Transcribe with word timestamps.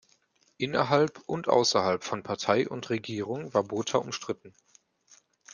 Innerhalb 0.57 1.21
und 1.27 1.47
außerhalb 1.47 2.03
von 2.03 2.23
Partei 2.23 2.67
und 2.67 2.89
Regierung 2.89 3.53
war 3.53 3.63
Botha 3.63 3.99
umstritten. 3.99 4.55